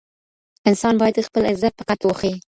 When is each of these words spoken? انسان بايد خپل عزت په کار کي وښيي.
انسان 0.69 0.95
بايد 1.01 1.15
خپل 1.27 1.43
عزت 1.51 1.73
په 1.77 1.83
کار 1.87 1.97
کي 2.01 2.05
وښيي. 2.07 2.33